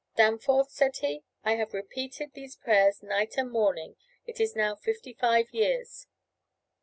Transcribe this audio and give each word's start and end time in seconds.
"Danforth," 0.15 0.71
said 0.71 0.97
he 0.97 1.23
"I 1.45 1.57
have 1.57 1.75
repeated 1.75 2.33
these 2.33 2.55
prayers 2.55 3.03
night 3.03 3.37
and 3.37 3.51
morning, 3.51 3.97
it 4.25 4.39
is 4.39 4.55
now 4.55 4.73
fifty 4.75 5.13
five 5.13 5.53
years." 5.53 6.07